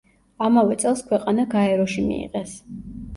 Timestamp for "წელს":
0.83-1.03